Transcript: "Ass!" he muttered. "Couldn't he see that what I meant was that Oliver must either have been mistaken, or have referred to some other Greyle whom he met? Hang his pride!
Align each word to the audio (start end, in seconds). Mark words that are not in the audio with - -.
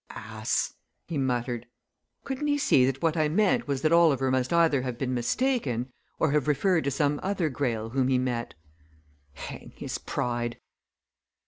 "Ass!" 0.15 0.73
he 1.05 1.19
muttered. 1.19 1.67
"Couldn't 2.23 2.47
he 2.47 2.57
see 2.57 2.85
that 2.87 3.03
what 3.03 3.15
I 3.15 3.29
meant 3.29 3.67
was 3.67 3.83
that 3.83 3.93
Oliver 3.93 4.31
must 4.31 4.51
either 4.51 4.81
have 4.81 4.97
been 4.97 5.13
mistaken, 5.13 5.91
or 6.17 6.31
have 6.31 6.47
referred 6.47 6.85
to 6.85 6.89
some 6.89 7.19
other 7.21 7.49
Greyle 7.49 7.89
whom 7.89 8.07
he 8.07 8.17
met? 8.17 8.55
Hang 9.33 9.73
his 9.75 9.99
pride! 9.99 10.57